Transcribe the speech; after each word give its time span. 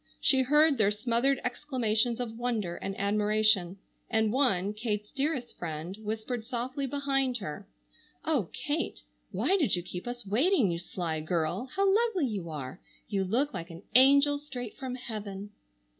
She 0.19 0.41
heard 0.41 0.79
their 0.79 0.89
smothered 0.89 1.39
exclamations 1.43 2.19
of 2.19 2.35
wonder 2.35 2.75
and 2.77 2.99
admiration, 2.99 3.77
and 4.09 4.33
one, 4.33 4.73
Kate's 4.73 5.11
dearest 5.11 5.55
friend, 5.59 5.95
whispered 5.99 6.43
softly 6.43 6.87
behind 6.87 7.37
her: 7.37 7.67
"Oh, 8.25 8.49
Kate, 8.51 9.03
why 9.29 9.57
did 9.57 9.75
you 9.75 9.83
keep 9.83 10.07
us 10.07 10.25
waiting, 10.25 10.71
you 10.71 10.79
sly 10.79 11.19
girl! 11.19 11.67
How 11.75 11.85
lovely 11.85 12.25
you 12.25 12.49
are! 12.49 12.81
You 13.09 13.23
look 13.23 13.53
like 13.53 13.69
an 13.69 13.83
angel 13.93 14.39
straight 14.39 14.75
from 14.75 14.95
heaven." 14.95 15.51